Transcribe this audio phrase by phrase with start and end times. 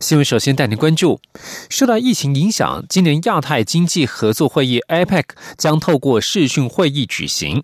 [0.00, 1.20] 新闻首先带您关注，
[1.68, 5.24] 受到疫情影响，今年亚太经济合作会议 （APEC）
[5.56, 7.62] 将透过视讯会议举行。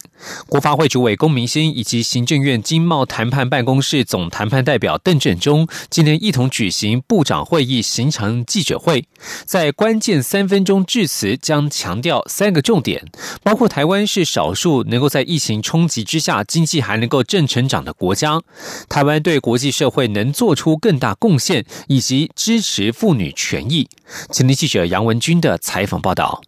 [0.48, 9.06] 国发会主委龚明鑫以及行政院经贸谈判办公室总谈判代表邓振中今年一同举行部长会议形成记者会，
[9.44, 13.04] 在关键三分钟致辞将强调三个重点，
[13.42, 18.40] 包括台湾是少数能够在疫情冲击之下经济还能够正成长的国家，
[18.88, 23.88] 台湾对国际社会能做出更大贡献，以及支持妇女权益。
[24.30, 26.40] 请听记者杨文军的采访报道。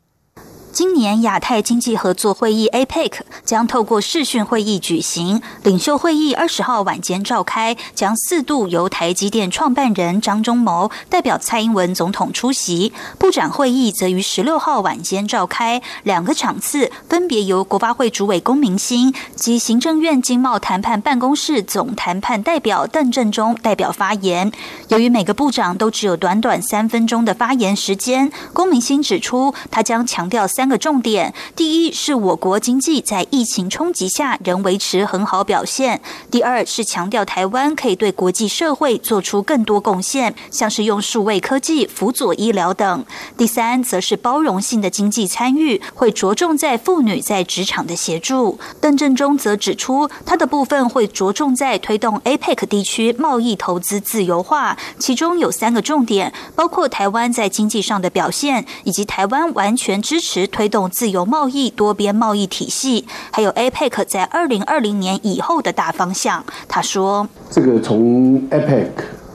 [0.71, 12.93] 今年亚太经济合作会议 （APEC） 将透过视讯会议举行，领袖会议二十号晚间召开，将四度由台积电创办人张忠谋代表蔡英文总统出席。
[13.19, 24.53] 部长会议则于十六号晚间召开，两个场次分别由国发会主委龚明鑫及行政院经贸谈判办公室总谈判代表邓振中代表发言。
[24.89, 30.69] 由于每个部长都只有短短三分钟的发言时间，龚明鑫指出，他将强调三。
[30.69, 35.97] 个重点，第一是我国经济在疫情冲击下仍维持很好表现；
[36.31, 43.01] 第二是强调台湾可以对国际社会做出更多贡献，像是用数位科技辅佐医疗等；
[43.39, 48.59] 第三则是包容性的经济参与，会着重在妇女在职场的协助。
[48.79, 60.47] 邓正中则指出，他的部分会着重在推动 APEC 地区贸易投资自由化，其中有三个重点，包括台湾在经济上的表现，以及台湾完全支持。
[60.49, 66.45] 推动自由贸易、多边贸易体系，还有 APEC 在二零二零年以后的大方向。
[66.67, 68.89] 他说：“这个从 APEC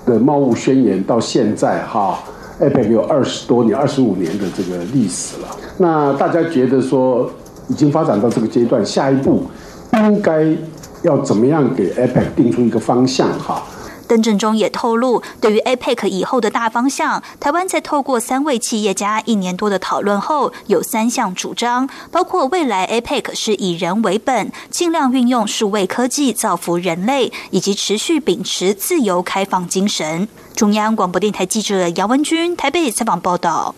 [0.05, 2.19] 的贸务宣言到现在，哈
[2.59, 5.47] ，APEC 有二十多年、二十五年的这个历史了。
[5.77, 7.29] 那大家觉得说，
[7.69, 9.43] 已经发展到这个阶段，下一步
[9.93, 10.45] 应该
[11.03, 13.27] 要怎么样给 APEC 定出一个方向？
[13.39, 13.63] 哈。”
[14.13, 30.27] 邓振中也透露，对于 APEC 以后的大方向，台湾在透过三位企业家一年多的讨论后，有三项主张，包括未来 APEC 是以人为本，尽量运用数位科技造福人类，以及持续秉持自由开放精神。
[30.55, 33.73] 中央广播电台记者杨文君台北采访报道。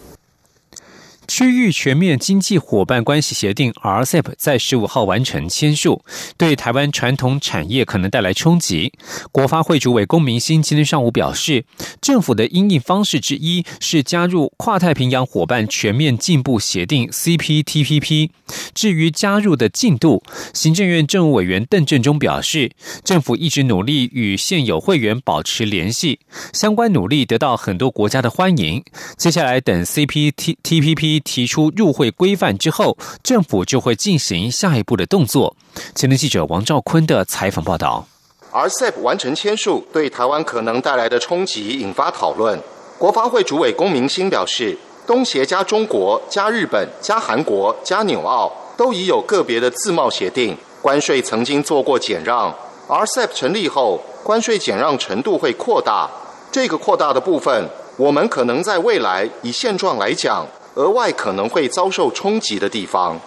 [1.27, 6.01] 区域全面经济伙伴关系协定 （RCEP） 在十五号完成签署，
[6.37, 8.93] 对台湾传统产业可能带来冲击。
[9.31, 11.65] 国发会主委龚明鑫今天上午表示，
[12.01, 18.29] 政府的应应方式之一是加入跨太平洋伙伴全面进步协定 （CPTPP）。
[18.73, 22.71] 至于加入的进度，行政院政务委员邓振中表示，
[23.03, 26.19] 政府一直努力与现有会员保持联系，
[26.53, 28.83] 相关努力得到很多国家的欢迎。
[29.17, 31.14] 接下来等 CPTTPP。
[31.19, 35.55] 提出入会规范之后，政府就会进行下一步的动作。
[35.93, 38.07] 前天记者王兆坤的采访报道。
[38.51, 42.57] RCEP 完成签署，对台湾可能带来的冲击引发讨论。
[42.97, 52.55] 国发会主委龚明鑫表示，东协加中国加日本加韩国加纽澳都已有个别的自贸协定，关税曾经做过减让。
[52.87, 56.09] RCEP 成立后，关税减让程度会扩大。
[56.51, 60.47] 这个扩大的部分，我们可能在未来以现状来讲。
[60.75, 63.17] 额外可能会遭受冲击的地方，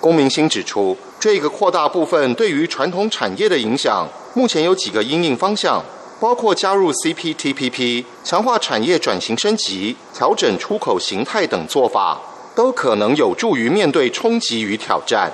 [0.00, 5.84] 龚明鑫指出，这个扩大部分对于传统产业的影响，目前有几个因应方向，
[6.18, 12.18] 包括加入 CPTPP、强化产业转型升级、调整出口形态等做法，
[12.54, 15.30] 都可能有助于面对冲击与挑战。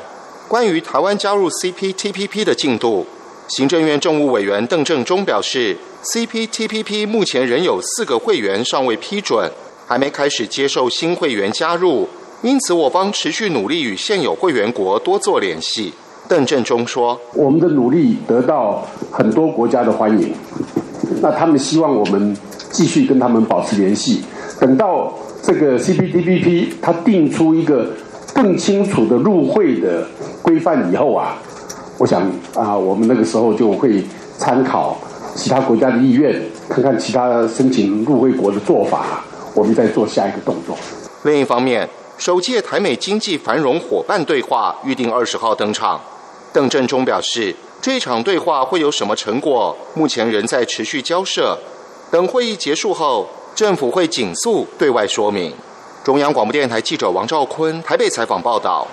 [0.49, 3.07] 关于台湾加入 CPTPP 的进度，
[3.47, 9.49] 行政院政务委员邓正中表示，CPTPP 目前仍有四个会员尚未批准。
[9.91, 12.09] 还没开始接受新会员加入，
[12.43, 15.93] 因此我方持续努力与现有会员国多做联系。
[16.29, 20.33] 邓振中说：“我们的努力得到很多国家的欢迎，
[21.21, 22.37] 那他们希望我们
[22.71, 24.23] 继续跟他们保持联系。
[24.61, 27.91] 等到这个 CPTPP 它定出一个
[28.33, 30.07] 更清楚的入会的
[30.41, 31.37] 规范以后啊，
[31.99, 32.23] 我想
[32.55, 34.05] 啊，我们那个时候就会
[34.39, 34.97] 参考
[35.35, 39.25] 其他国家的意愿，看看其他申请入会国的做法。”
[39.55, 40.77] 我们再做下一个动作。
[41.23, 41.89] 另一方面，
[42.19, 46.01] 首届台美经济繁荣伙伴对话预定二十号登场。
[46.53, 51.59] 邓振中表示，这场对话会有什么成果，目前仍在持续交涉。
[52.11, 55.55] 等会议结束后，政府会紧速对外说明。
[56.03, 58.87] 中央广播电台记者王兆坤台北采访报道。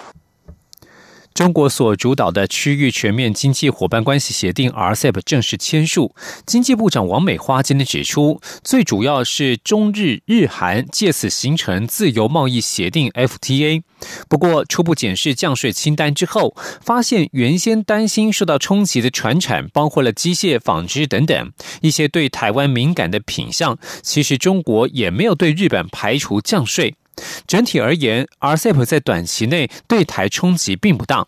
[1.37, 6.15] 中国所主导的区域全面经济伙伴关系协定 （RCEP） 正式签署。
[6.47, 13.83] 经济部长王美花今天指出，最主要是中日日韩借此形成自由贸易协定 （FTA）。
[14.27, 21.51] 不过，初步检视降税清单之后，发现原先担心受到冲击的船产，包括了机械、纺织等等
[21.81, 26.95] 一些对台湾敏感的品项，其实中国也没有对日本排除降税。
[27.45, 31.27] 整体而言，RCEP 在短期内对台冲击并不大。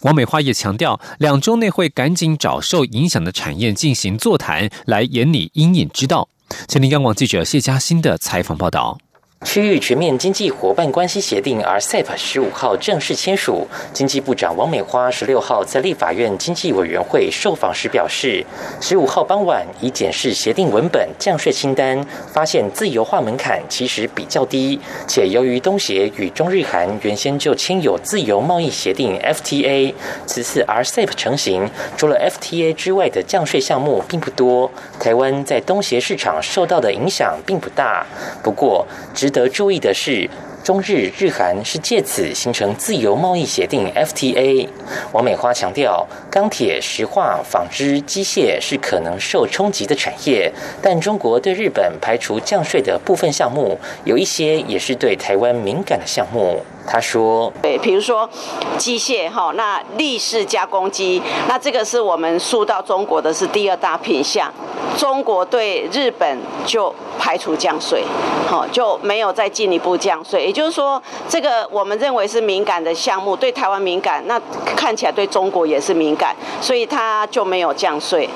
[0.00, 6.28] 王美花也强调，两周内会赶紧找受影响的产业进行座谈，来研拟阴影之道。
[6.66, 8.98] 前天央广记者谢嘉欣的采访报道。
[9.46, 13.66] 区域全面经济伙伴关系协定 （RCEP） 十五号正式签署。
[13.90, 18.44] 经济部长王美花十六号在立法院经济委员会受访时表示，
[18.82, 24.78] 十五号傍晚已检视协定文本降税清单，发现自由化门槛其实比较低，
[25.08, 29.94] 且由于东协与中日韩原先就签有自由贸易协定 （FTA），
[30.26, 34.70] 此次 RCEP 成型，除了 FTA 之外的降税项目并不多，
[35.00, 38.06] 台湾在东协市场受到的影响并不大。
[38.42, 40.28] 不过，值得注意的是。
[40.62, 44.68] 中日日韩是借此形成自由贸易协定 FTA。
[45.10, 56.62] 王美花强调，钢铁、石化、纺织、机械是可能受冲击的产业，但中国对日本排除降税的部分项目，有一些也是对台湾敏感的项目。
[56.86, 58.28] 他说：“对，比如说
[58.76, 64.52] 机械哈，那立式加工机，那这个是我们输到中国的是第二大品项，
[64.98, 68.02] 中国对日本就排除降税，
[68.48, 70.46] 好就没有再进一步降税。
[70.46, 74.40] 也就是说，这个我们认为是敏感的项目，对台湾敏感，那
[74.74, 78.28] 看起来对中国也是敏感，所以它就没有降税。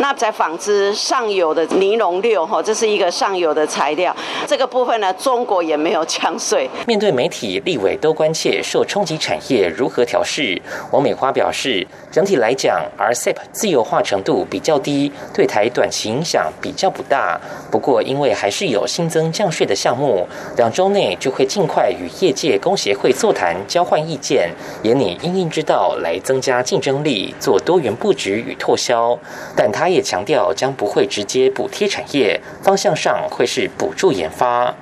[0.00, 4.14] 那在纺织上游的尼龙六哈，这是一个上游的材料，
[4.46, 6.68] 这个部分呢，中国也没有降税。
[6.86, 10.60] 面对媒体立委。”都关切受冲击产业如何调试。
[10.90, 17.40] 王美花表示，整体来讲，RCEP 自由化程度比较低，对台短期影响比较不大。
[17.70, 20.26] 不过，因为还是有新增降税的项目，
[20.56, 24.50] 两周内就会尽快与业界工协会座谈，交换意见，
[24.82, 29.18] 也拟应应之道来增加竞争力，做多元布局与拓销。
[29.56, 34.74] 但他也强调，将不会直接补贴产业，方向上会是补助研发。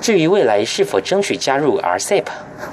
[0.00, 2.24] 至于未来是否争取加入 RCEP？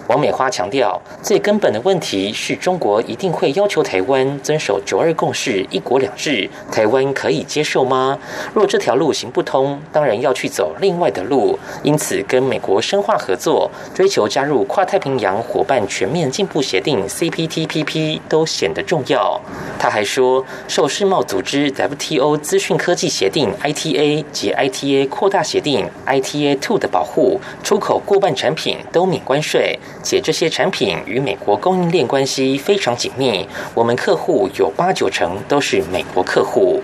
[0.07, 8.17] 王美花强调，最根本的问题是中国一定会要求台湾遵守“九二共识”“一国两制”，台湾可以接受吗？
[8.53, 11.57] 若这条路行不通，当然要去走另外的路。
[11.83, 19.39] 因此，跟美国深化合作，追求加入跨太平洋伙伴全面进步协定 （CPTPP） 都显得重要。
[19.79, 29.74] 他还说，受世贸组织 WTO 资讯科技协定 （ITA） 及 ITA 扩大协定 （ITA Two） 的保护，出口过半产品都免关税。
[30.03, 36.81] 且这些产品与美国供应链关系非常紧密，我们客户有八九成都是美国客户。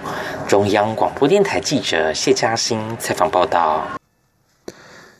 [0.48, 3.88] 中央广播电台记者谢嘉欣采访报道。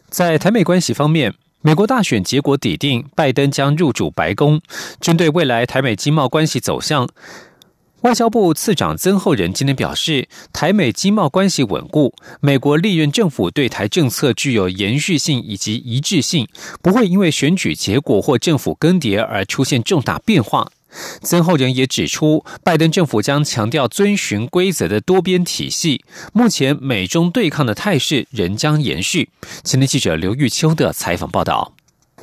[0.10, 4.60] 在台美关系方面，美国大选结果底定，拜登将入主白宫。
[5.00, 7.08] 针对未来台美经贸关系走向。
[8.02, 16.48] 外交部次长曾厚仁今天表示，台美经贸关系稳固，美国历任政府对台政策具有延续性以及一致性，
[16.82, 20.72] 不会因为选举结果或政府更迭而出现重大变化。
[21.22, 26.04] 曾厚仁也指出，拜登政府将强调遵循规则的多边体系，
[26.34, 29.30] 目前美中对抗的态势仍将延续。
[29.64, 31.74] 前天记者刘玉秋的采访报道。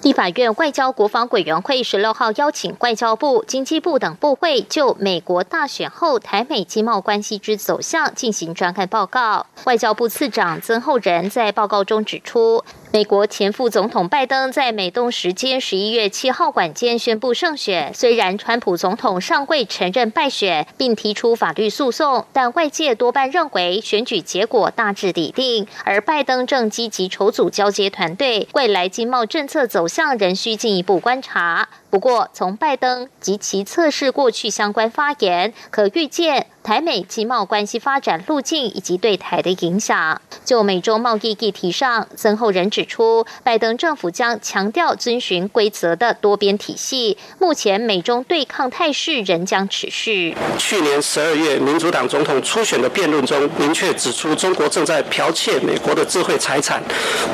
[0.02, 9.46] 立法院外交国防委员会十六号邀请外交部、经济部等部会就美国大选后台美经贸关系之走向进行专案报告。
[9.64, 12.62] 外交部次长曾厚仁在报告中指出。
[12.90, 17.92] 美国前副总统拜登在美东时间十一月七号晚间宣布胜选。
[17.92, 25.66] 虽然川普总统尚未承认败选，并提出法律诉讼，但外界多半认为选举结果大致已定。
[25.84, 31.68] 而拜登正积极筹组交接团队，未来经贸政策走向仍需进一步观察。
[31.90, 36.46] 不过，从拜登及其测试过去相关发言，可预见。
[36.60, 40.20] 台美经贸关系发展路径以及对台的影响。
[40.44, 47.16] 就美中贸易议题上，曾厚仁指出，拜登政府将强调遵循规则的多边体系。
[47.38, 50.36] 目前美中对抗态势仍将持续。
[50.58, 56.82] 去年十二月，民主党总统初选的辩论中，明确指出中国正在剽窃美国的智慧财产，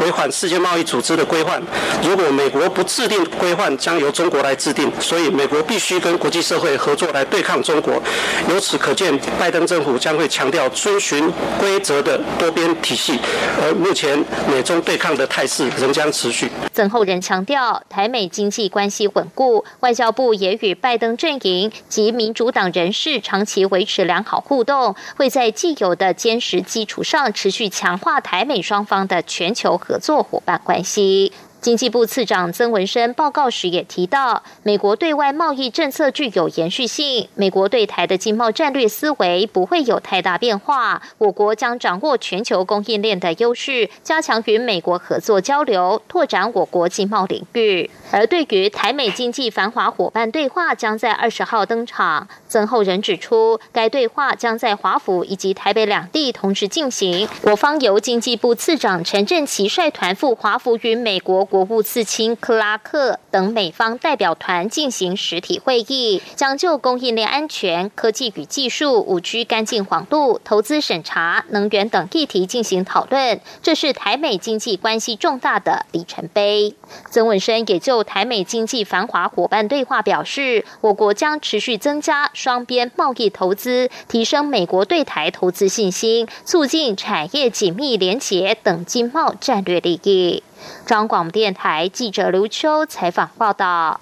[0.00, 1.61] 违反世界贸易组织的规范。
[2.04, 4.88] 如果美国不制定规范，将由中国来制定。
[5.00, 8.00] 所以，美国必须跟国际社会合作来对抗中国。
[8.48, 9.18] 由此可见。
[9.40, 13.18] 拜登政府将会强调遵循规则的多边体系，
[13.62, 16.50] 而目前美中对抗的态势仍将持续。
[16.72, 31.32] 曾厚仁强调，台美经济关系稳固，外交部也与拜登阵营及民主党人士长期维持良好互动，会在既有的坚实基础上持续强化台美双方的全球合作伙伴关系。
[31.64, 41.00] 经济部次长曾文生报告时也提到，美国对外贸易政策具有延续性，美国对台的经贸战略思维不会有太大变化。
[41.16, 47.88] 我国将掌握全球供应链的优势，加强与美国合作交流，拓展我国经贸领域。
[48.11, 57.26] 而对于台美经济繁华伙伴对话将在二十号登场，曾厚仁指出，该对话将在华府以及台北两地同时进行。
[57.44, 61.49] 我方由经济部次长陈振奇率团赴华府与美国。
[61.54, 73.40] 国务次卿克拉克等美方代表团进行实体会议，将就供应链安全、科技与技术、五 G 干净网路、投资审查、能源等议题进行讨论。
[73.62, 76.75] 这是台美经济关系重大的里程碑。
[77.12, 90.42] 曾文生也就台美经济繁华伙伴对话表示，我国将持续增加双边贸易投资，提升美国对台投资信心，促进产业紧密连结等经贸战略利益。
[90.87, 94.00] 中广电台记者刘秋采访报道。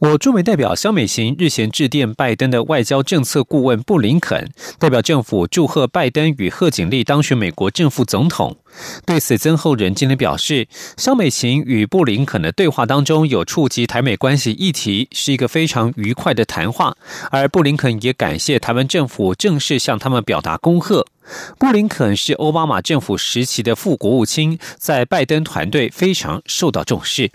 [0.00, 8.56] 我驻美代表肖美琴日前致电拜登的外交政策顾问布林肯，代表政府祝贺拜登与贺锦丽当选美国政府总统。
[9.04, 16.96] 对此，曾厚仁今天表示，肖美琴与布林肯的对话当中有触及台美关系议题，是一个非常愉快的谈话。
[17.32, 21.04] 而布林肯也感谢台湾政府正式向他们表达恭贺。
[21.58, 27.32] 布林肯是奥巴马政府时期的副国务卿，在拜登团队非常受到重视。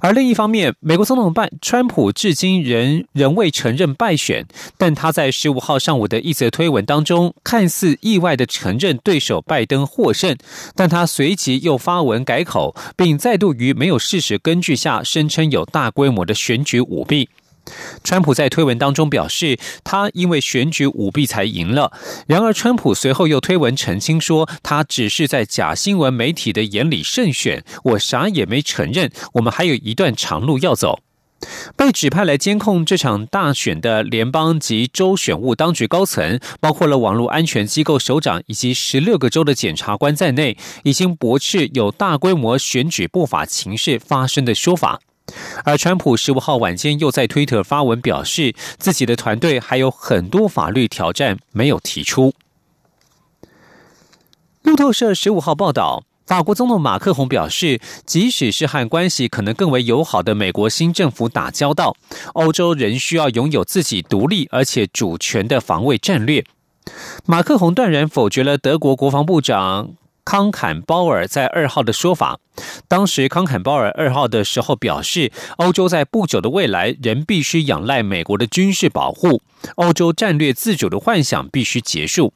[0.00, 10.36] 而另一方面，美国总统办川普至今仍仍未承认败选，但他在十五号上午的一则推文当中，看似意外的承认对手拜登获胜，
[10.74, 17.28] 但他随即又发文改口，并再度于没有事实根据下声称有大规模的选举舞弊。
[18.04, 21.92] 川普在推文当中表示，他因为选举舞弊才赢了。
[22.26, 29.10] 然而，川普随后又推文澄清说，他只是在假新闻媒体的眼里胜选，我啥也没承认。
[29.34, 31.00] 我们还有一段长路要走。
[31.76, 45.00] 被指派来监控这场大选的联邦及州选务当局高层，包括了网络安全机构首长以及十六个州的检察官在内，已经驳斥有大规模选举不法情事发生的说法。
[45.64, 52.34] 而川普十五号晚间又在推特发文表示，自己的团队还有很多法律挑战没有提出。
[54.62, 61.96] 路透社十五号报道，法国总统马克宏表示，即使是和关系可能更为友好的美国新政府打交道，
[62.34, 66.44] 欧洲仍需要拥有自己独立而且主权的防卫战略。
[67.24, 69.90] 马克宏断然否决了德国国防部长。
[70.26, 72.40] 康坎鲍尔在二号的说法，
[72.88, 79.40] 当时康坎鲍尔二号的时候表示，欧洲在不久的未来仍必须仰赖美国的军事保护，
[79.76, 82.34] 欧洲战略自主的幻想必须结束。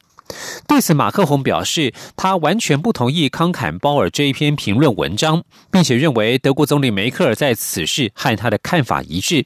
[0.65, 9.43] 对此，马克宏表示，他完全不同意康坎鲍尔这一篇评论文章，并且认为德国总理梅克尔在此事和他的看法一致。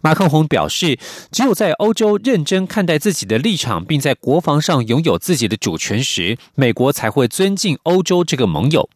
[0.00, 0.98] 马克宏表示，
[1.30, 8.88] 只有在欧洲认真看待自己的立场，并在国防上拥有自己的主权时，美国才会尊敬欧洲这个盟友。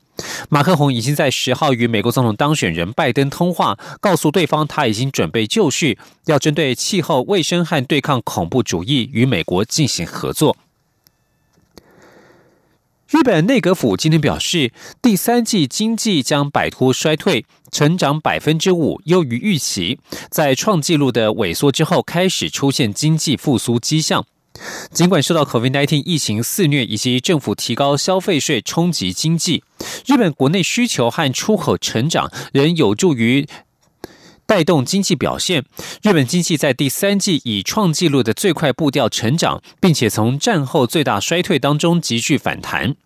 [0.50, 10.56] 马克宏已经在十号与美国总统当选人拜登通话，告诉对方他已经准备就绪，要针对气候、卫生和对抗恐怖主义与美国进行合作。
[13.12, 19.98] 日本内阁府今天表示，第三季经济将摆脱衰退，成长百分之五，优于预期。
[20.30, 24.24] 在创纪录的萎缩之后，开始出现经济复苏迹象。
[24.92, 29.62] 尽管受到 COVID-19 疫情肆虐以及政府提高消费税冲击经济，
[30.06, 33.46] 日本国内需求和出口成长仍有助于
[34.46, 35.64] 带动经济表现。
[36.02, 42.96] 日本经济在第三季以创纪录的最快步调成长，并且从战后最大衰退当中急剧反弹。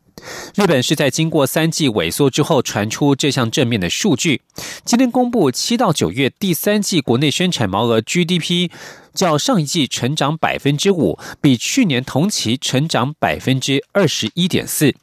[0.55, 4.41] 日本是在经过三季萎缩之后传出这项正面的数据。
[4.83, 8.71] 今天公布七到九月第三季国内生产毛额 GDP，
[9.13, 14.95] 较上一季成长百分之五，比去年同期成长百分之二十一点四。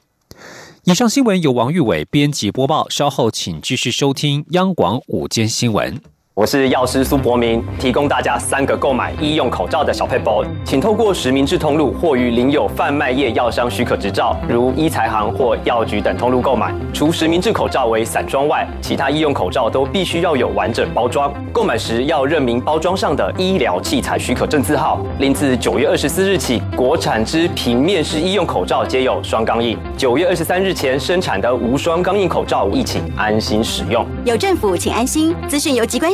[0.85, 6.01] 以上新闻由王玉伟编辑播报，稍后请继续收听央广午间新闻。
[6.35, 16.73] 我是药师苏博明，提供大家三个购买医用口罩的小配包，请透过实名制通路或与领有贩卖业药商许可执照，如医材行或药局等通路购买。
[16.91, 21.31] 除实名制口罩为散装外，其他医用口罩都必须要有完整包装。
[21.51, 24.99] 购买时要认明包装上的医疗器材许可证字号。
[25.19, 29.77] 另自九月二十四日起，国产之平面式医用口罩皆有双钢印。
[29.95, 34.03] 九月二十三日前生产的无双钢印口罩，亦请安心使用。
[34.25, 35.35] 有政府，请安心。
[35.47, 36.13] 资讯由机关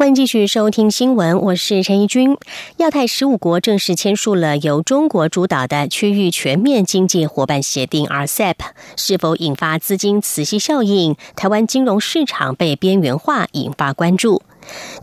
[0.00, 2.34] 欢迎继续收听新闻，我是陈怡君。
[2.78, 8.54] 亚太十五国正式签署了由中国主导的区域全面经济伙伴协定 （RCEP），
[8.96, 11.16] 是否引发资金磁吸效应？
[11.36, 14.40] 台湾金融市场被边缘化，引发关注。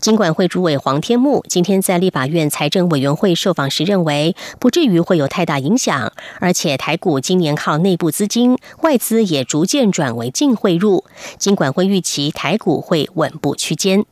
[0.01, 11.05] 金管会主委黄天木今天在立法院财政委员会受访时认为，不至于会有太大影响，而且台股今年靠内部资金，外资也逐渐转为净汇入，
[11.37, 14.03] 金管会预期台股会稳步区间。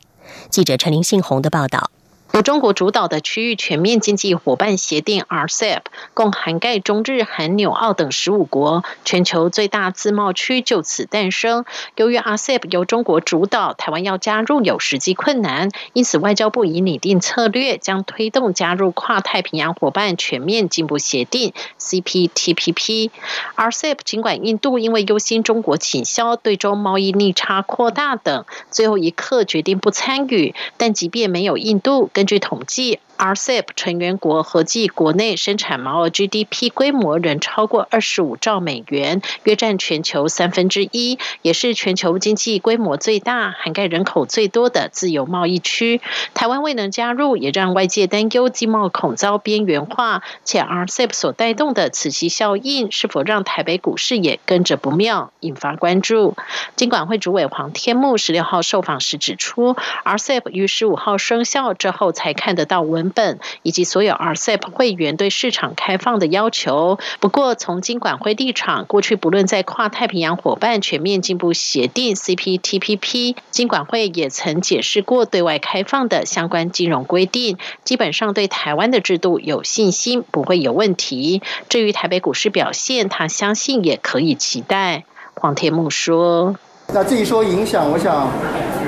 [0.50, 1.90] 记者陈林信宏的报道。
[2.36, 5.80] 由中国主导的区域全面经济伙伴协定 （RCEP）
[6.12, 11.64] 共涵盖中日韩纽澳等十五国，全球最大自贸区就此诞生。
[11.96, 23.12] 由于 RCEP 由中国主导，台湾要加入有实际困难，因此外交部已拟定策略，将推动加入跨太平洋伙伴全面进步协定 （CPTPP）。
[23.56, 33.00] RCEP 尽管印度因为忧心中国倾销、对中贸易逆差扩大等，最后一刻决定不参与，但即便没有印度，跟据统计。
[33.18, 46.02] RCEP 成员国合计国内生产毛额 GDP 规模仍超过二十五兆美元，约占全球三分之一，也是全球经济规模最大、涵盖人口最多的自由贸易区。
[46.34, 56.36] 台湾未能加入，也让外界担忧经贸恐遭边缘化，且 RCEP 所带动的磁吸效应是否让台北股市也跟着不妙，引发关注。
[56.76, 63.05] 金管会主委黄天木十六号受访时指出，RCEP 于十五号生效之后才看得到文。
[63.10, 66.98] 本以及所有 RCEP 会员对市场开放的要求。
[67.20, 81.42] 不过，从金管会立场，过去不论在跨太平洋伙伴全面进步协定 CPTPP，金管会也曾解释过对外开放的相关金融规定，基本上对台湾的制度有信心，不会有问题。
[81.68, 85.04] 至于台北股市表现，他相信也可以期待。
[85.34, 86.56] 黄天木说。
[86.92, 88.28] 那至于说影响，我想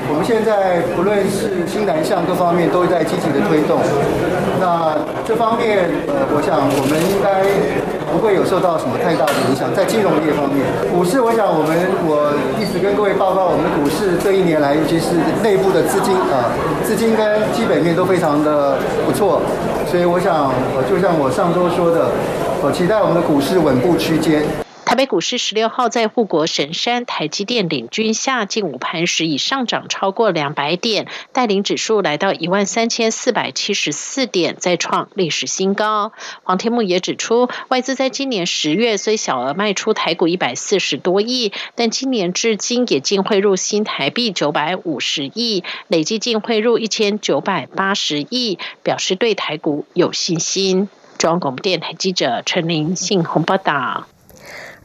[0.09, 3.77] 我们现在不论是新南向各方面都在积极的推动。
[4.59, 7.45] 那这方面，呃，我想我们应该
[8.09, 9.69] 不会有受到什么太大的影响。
[9.75, 16.49] 在金融业方面，股市，我想我们我一直跟各位报告，我们的股市这一年来，尤其是内部的资金啊，
[16.81, 19.43] 资金跟基本面都非常的不错。
[19.85, 22.09] 所以我想，呃就像我上周说的，
[22.63, 24.41] 我期待我们的股市稳步区间。
[24.89, 36.11] 台北股市十六号在护国神山台积电领军下，近午盘时已上涨超过两百点，带领指数来到一万三千四百七十四点，再创历史新高。
[36.41, 50.89] 黄天木也指出，外资在今年十月虽小额卖出台股一百四十多亿，但今年至今也净汇入新台币九百五十亿，累计净汇入一千九百八十亿，表示对台股有信心。
[51.19, 54.07] 中央广播电台记者陈玲信鸿报道。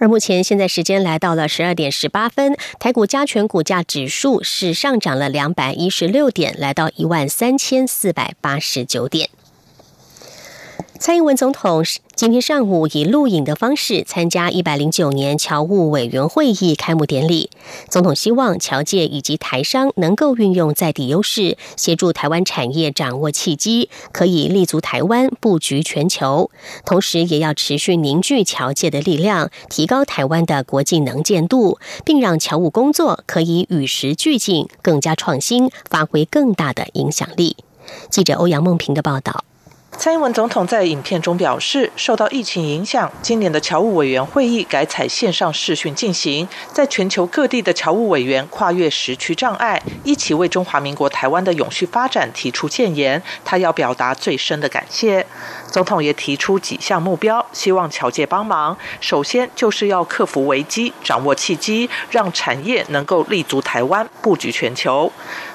[0.05, 9.31] 而目前现在时间来到了十二点十八分，台股加权股价指数是上涨了两百一十六点，来到一万三千四百八十九点。
[10.97, 11.83] 蔡英文总统
[12.15, 17.51] 今天上午以录影的方式参加一百零九年侨务委员会议开幕典礼。
[17.89, 26.51] 总统希望侨界以及台商能够运用在地优势，协助台湾产业掌握契机，可以立足台湾布局全球。
[26.87, 37.57] 同时，也要持续凝聚侨界的力量，提高台湾的国际能见度，并让侨务工作可以与时俱进，更加创新，发挥更大的影响力。
[38.09, 39.45] 记者欧阳梦平的报道。
[39.97, 46.47] 蔡英文总统在影片中表示，受到疫情影响，今年的侨务委员会议改采线上视讯进行。
[46.73, 53.23] 在全球各地的侨务委员跨越时区障碍，一起为中华民国台湾的永续发展提出建言。
[53.45, 55.25] 他要表达最深的感谢。
[55.75, 58.79] 总统也提出几项目标，希望侨界帮忙。
[59.01, 65.11] 首先就是要克服危机，掌握契机，让产业能够立足台湾，布局全球。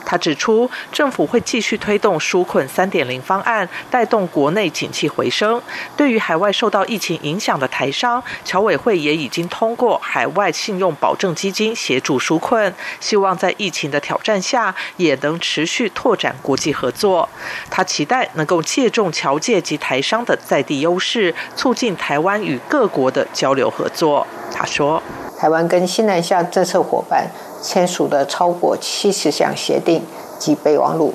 [0.05, 5.61] 他指出，政府会继续推动纾困三点零方案，带动国内景气回升。
[5.95, 17.29] 对于海外受到疫情影响的台商，侨委会也已经通过海外信用保证基金协助纾困，希望在疫情的挑战下，也能持续拓展国际合作。
[17.69, 24.25] 他期待能够借重侨界及台商的在地优势，促进台湾与各国的交流合作。
[24.51, 24.99] 他说
[25.37, 27.27] ：“台湾跟新南向政策伙伴。”
[27.61, 30.01] 签署的超过七十项协定
[30.39, 31.13] 及备忘录，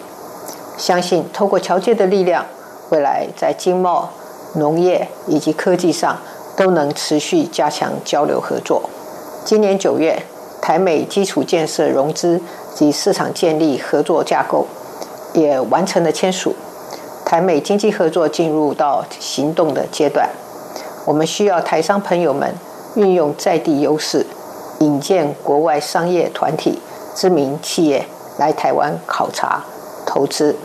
[0.77, 2.45] 相信透过侨界的力量，
[2.91, 4.11] 未来在经贸、
[4.57, 6.19] 农业以及科技上
[6.55, 8.91] 都能持续加强交流合作。
[9.43, 10.23] 今年九月，
[10.61, 12.39] 台美基础建设融资
[12.75, 14.67] 及市场建立合作架构
[15.33, 16.55] 也完成了签署，
[17.25, 20.29] 台美经济合作进入到行动的阶段。
[21.07, 22.55] 我们需要台商朋友们
[22.97, 24.27] 运用在地优势。
[24.81, 26.81] 引荐国外商业团体、
[27.15, 28.07] 知名企业
[28.39, 29.63] 来台湾考察、
[30.05, 30.57] 投资。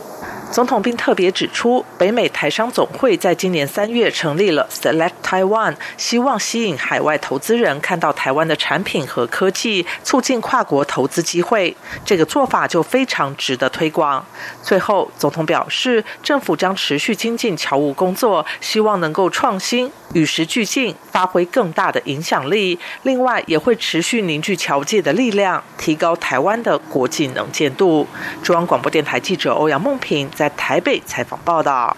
[0.52, 11.76] 总统并特别指出，北美台商总会在今年三月成立了 Select Taiwan，希望吸引海外投资人看到台湾的产品和科技，促进跨国投资机会。
[12.04, 14.26] 这个做法就非常值得推广。
[14.60, 22.76] 最后，总统表示，政府将持续精进侨务工作，希望能够创新、与时俱进，发挥更大的影响力。
[23.04, 28.04] 另外，也会持续凝聚侨界的力量，提高台湾的国际能见度。
[28.42, 30.28] 中央广播电台记者欧阳梦平。
[30.40, 31.94] 在台北采访报道，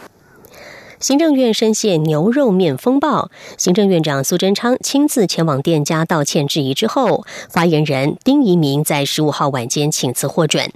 [0.99, 10.73] 行政院深陷牛肉面风暴，行政院长苏贞昌亲自前往店家道歉质疑之后，发言人丁仪明在十五号晚间请辞获准。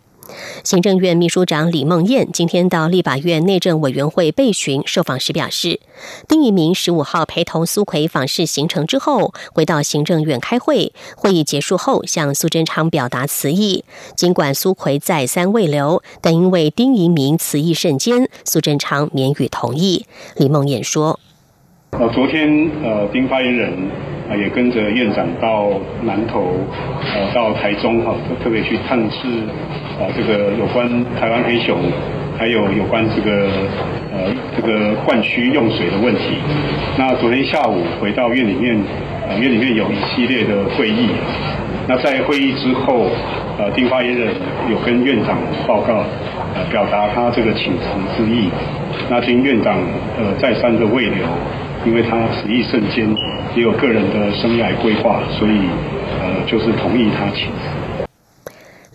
[0.65, 5.81] 行政院秘书长李梦燕今天到立法院内政委员会备询，受访时表示，
[6.29, 10.93] 丁一鸣十五号陪同苏奎访视行程之后，回到行政院开会。
[11.17, 13.85] 会议结束后，向苏贞昌表达辞意。
[14.17, 20.07] 尽管苏奎再三未留，但因为丁一鸣辞意甚坚，苏贞昌免予同意。
[20.37, 21.21] 李梦燕说
[21.93, 23.73] ：“呃，昨天呃，丁发言人
[24.31, 25.71] 啊也跟着院长到
[26.03, 26.55] 南投，
[27.15, 29.29] 呃，到台中哈，特别去探视。”
[29.97, 30.87] 啊，这个有关
[31.19, 31.79] 台湾黑熊，
[32.37, 33.49] 还有有关这个
[34.13, 36.37] 呃这个灌区用水的问题。
[36.99, 38.77] 那昨天下午回到院里面，
[39.27, 41.09] 呃院里面有一系列的会议。
[41.89, 43.07] 那在会议之后，
[43.59, 44.35] 呃丁发言人
[44.71, 46.05] 有跟院长报告，
[46.55, 47.85] 呃表达他这个请辞
[48.19, 48.51] 之意。
[49.09, 49.79] 那经院长
[50.19, 51.25] 呃再三的慰留，
[51.87, 53.09] 因为他此一瞬间，
[53.55, 55.61] 也有个人的生涯规划，所以
[56.21, 57.86] 呃就是同意他请辞。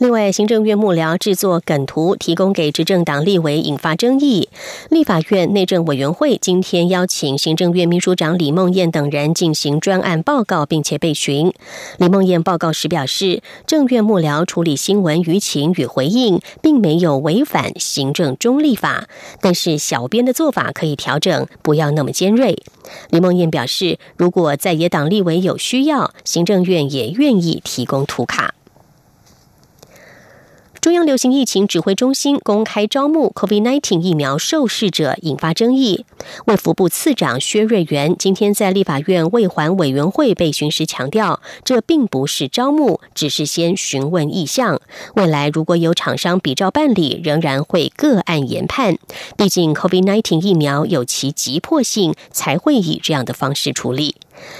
[0.01, 4.49] 另外，行政院幕僚制作梗图提供给执政党立委，引发争议。
[4.89, 11.53] 立法院内政委员会今天邀请行政院秘书长李梦燕等人进行专案报告，并且被询。
[11.99, 19.07] 李梦燕报告时表示，政院幕僚处理新闻舆情与回应，并没有违反行政中立法，
[19.39, 22.57] 但是小编的做法可以调整，不要那么尖锐。
[23.11, 28.55] 李梦燕表示，如果在野党立委有需要，行政院也愿意提供图卡。
[30.81, 36.07] 中央流行疫情指挥中心公开招募 COVID-19 疫苗受试者，引发争议。
[36.47, 44.81] 卫福部次长薛瑞元今天在立法院卫环委员会被询时强调，这并不是招募，只是先询问意向。
[45.13, 48.97] 未来如果有厂商比照办理，仍然会个案研判。
[49.37, 54.15] 毕竟 COVID-19 疫苗有其急迫性，才会以这样的方式处理。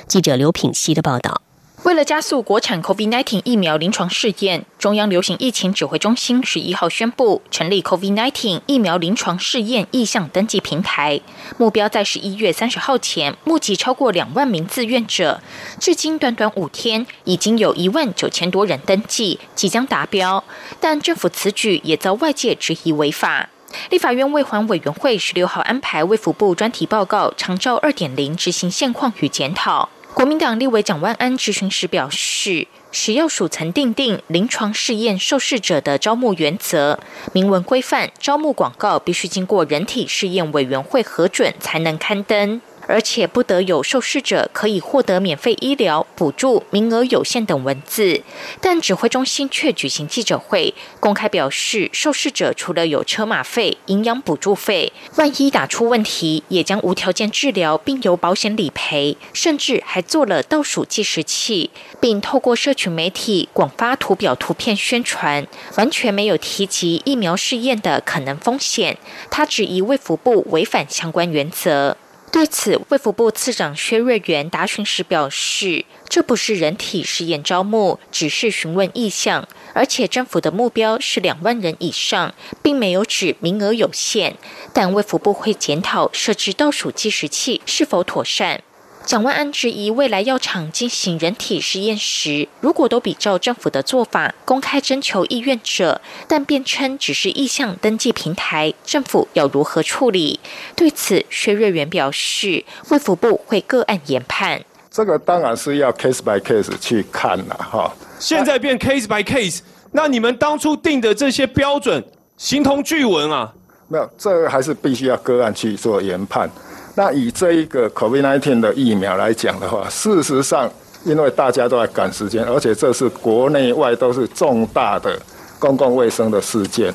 [0.08, 1.42] 记者刘品希的报道。
[1.84, 11.20] 为了加速国产 COVID-19 疫苗临床试验，中央流行疫情指挥中心十一号宣布成立 COVID-19 疫苗临床试验意向登记平台，
[11.58, 15.42] 目标在十一月三十号前募集超过两万名志愿者。
[15.80, 20.44] 至今短短五天，已经有一万九千多人登记，即将达标。
[20.80, 23.50] 但政府此举也遭外界质疑违法。
[23.90, 29.90] 立法院卫环委员会十六号安排卫福部专题报告长照二点零执行现况与检讨。
[30.14, 37.00] 国民党立委蒋万安质询时表示，食药署曾订定临床试验受试者的招募原则，
[37.32, 42.62] 明文规范招募广告必须经过人体试验委员会核准才能刊登。
[42.92, 48.22] 而且不得有受试者可以获得免费医疗补助、名额有限等文字，
[48.60, 61.70] 但指挥中心却举行记者会，公开表示，受试者除了有车马费、营养补助费，万一打出问题，也将无条件治疗，并由保险理赔，甚至还做了倒数计时器，
[62.02, 68.98] 并透过社群媒体广发图表、图片宣传，完全没有提及疫苗试验的可能风险。
[69.30, 71.96] 他质疑卫福部违反相关原则。
[72.32, 84.38] 对此，卫福部次长薛瑞元答询时表示，这不是人体实验招募，只是询问意向，而且政府的目标是两万人以上，并没有指名额有限。
[84.74, 88.64] 但卫福部会检讨设置倒数计时器是否妥善。
[89.06, 100.40] 蒋万安质疑，未来药厂进行人体实验时，如果都比照政府的做法，公开征求意愿者，但辩称只是意向登记平台，政府要如何处理？
[100.76, 104.62] 对此，薛瑞元表示，卫福部会个案研判。
[104.90, 107.92] 这个当然是要 case by case 去看了哈。
[108.20, 109.60] 现在变 case by case，
[109.92, 112.04] 那你们当初定的这些标准，
[112.38, 113.52] 形同巨文啊？
[113.88, 116.50] 没有，这个还是必须要个案去做研判。
[116.96, 120.70] 那以这一个 COVID-19 的疫苗来讲的话，事实上，
[121.04, 125.18] 因为大家都在赶时间，而且这是国内外都是重大的
[125.58, 126.94] 公共卫生的事件。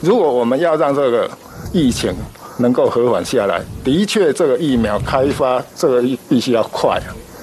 [0.00, 1.28] 如果我们要让这个
[1.72, 2.14] 疫情
[2.58, 7.00] 能够和缓下来，的确，这个疫苗开发这个必须要快，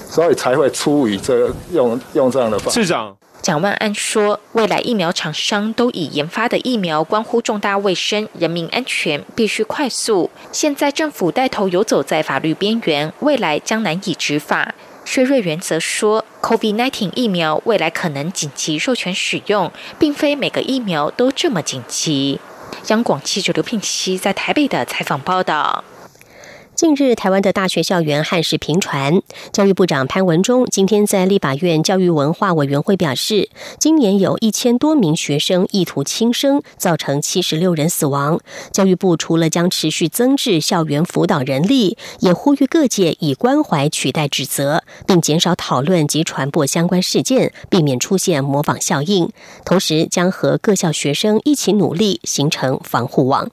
[0.08, 2.80] 所以才会出于这用用这样的方式。
[2.82, 3.14] 市长。
[3.42, 10.30] 蒋万安说：“未来疫苗厂商都以研发的疫苗关乎重大卫生、人民安全，必须快速。
[10.52, 14.72] 现在政府带头游走在法律边缘，未来将难以执法。”
[15.04, 22.38] 薛瑞元则说：“COVID-19 疫苗未来可能紧急授权使用，并非每个疫苗都这么紧急。”
[22.86, 25.82] 央广记者刘聘熙在台北的采访报道。
[26.74, 29.20] 近日，台湾的大学校园憾事频传。
[29.52, 38.40] 教育部长潘文忠今天在立法院教育文化委员会表示，今年有一千多名学生意图轻生，造成七十六人死亡。
[38.72, 49.30] 教育部除了将持续增置校园辅导人力，也呼吁各界以关怀取代指责，并减少讨论及传播相关事件，避免出现模仿效应。
[49.66, 53.50] 同时，将和各校学生一起努力，形成防护网。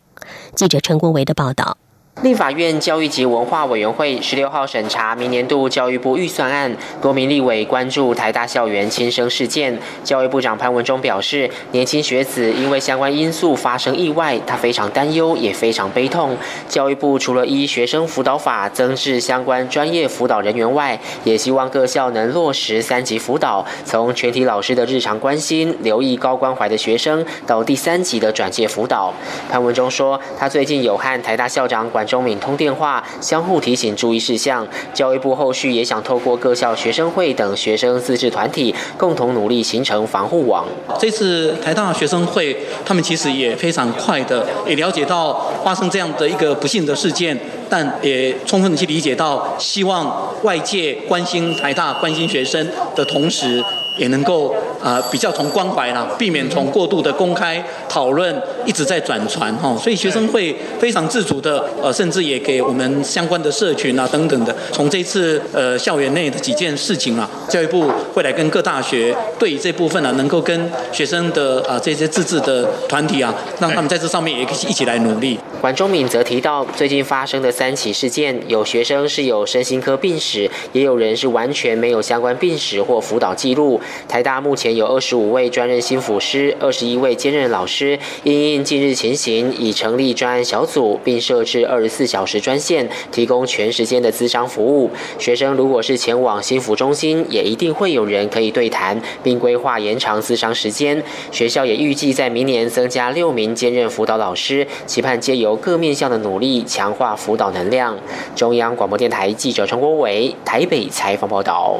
[0.56, 1.78] 记者陈国维的报道。
[2.22, 9.80] 立法院教育及文化委员会十六号审查明年度教育部预算案，多名立委关注台大校园轻生事件。
[10.04, 16.36] 教育部长潘文忠表示，年轻学子因为相关因素发生意外，他非常担忧，也非常悲痛。
[16.68, 29.14] 教育部除了依学生辅导法增置相关专业辅导人员外，也希望各校能落实三级辅导，从全体老师的日常关心、留意高关怀的学生，到第三级的转介辅导。
[29.50, 32.06] 潘文忠说，他最近有和台大校长管。
[32.10, 34.68] 中敏通电话，相互提醒注意事项。
[34.94, 40.66] 教育部后续也想透过各校学生会等学生自治团体，共同努力形成防护网。
[41.00, 53.64] 这次台大学生会，他们其实也非常快的，也了解到发生这样的一个不幸的事件，但也充分的去理解到，希望外界关心台大、关心学生的同时。
[54.00, 75.38] 也能够啊比较从关怀啦，避免从过度的公开讨论一直在转传哈，所以学生会非常自主的呃，甚至也给我们相关的社群啊等等的，从这次呃校园内的几件事情啊，教育部会来跟各大学对这部分呢，能够跟学生的啊这些自治的团体啊，让他们在这上面也一起来努力。
[75.60, 83.82] 管中敏则提到，最近发生的三起事件，有学生是有身心科病史，也有人是完全没有相关病史或辅导记录。
[84.08, 88.00] 台大目前有二十五位专任心辅师，二十一位兼任老师。
[88.24, 94.90] 因应近日情形，已成立专案小组，并设置二十四小时专线，提供全时间的咨商服务。
[95.18, 101.04] 学生如果是前往心辅中心，也一定会有人可以对谈，并规划延长咨商时间。
[101.34, 107.98] 学校也预计在明年增加六名兼任辅导老师，期盼皆由由各面向的努力，强化辅导能量。
[108.36, 111.80] 中央广播电台记者陈国伟台北采访报道。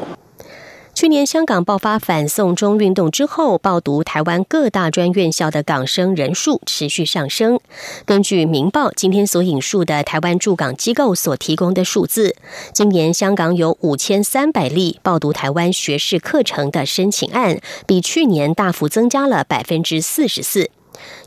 [0.92, 7.60] 去年香港爆发反送中运动之后，报读台湾各大专院校的港生人数持续上升。
[8.04, 12.34] 根据《明报》今天所引述的台湾驻港机构所提供的数字，
[12.74, 20.70] 今年香港有五千三百例报读台湾学士课程的申请案，比去年大幅增加了百分之四十四。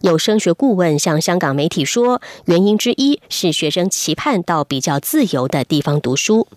[0.02, 6.48] 有升学顾问向香港媒体说，原因之一是学生期盼到比较自由的地方读书。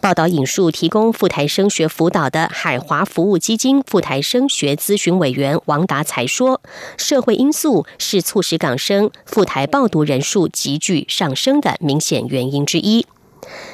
[0.00, 6.60] 报道引述提供赴台升学辅导的海华服务基金赴台升学咨询委员王达才说
[6.96, 13.04] ：“社会因素是促使港生赴台报读人数急剧上升的明显原因之一。”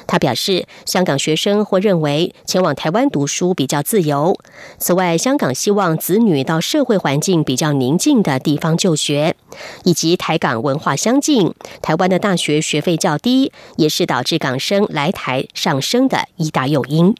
[0.07, 4.37] 他表示，香港学生或认为前往台湾读书比较自由。
[4.77, 9.35] 此外，香港希望子女到社会环境比较宁静的地方就学，
[9.83, 17.15] 以及台港文化相近，台湾的大学学费较低，也是导致港生来台上升的一大诱因。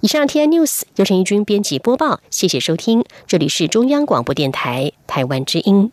[0.00, 5.92] 以上 T N News 由陈义军编辑播报，谢谢收听，这里是中央广播电台台湾之音。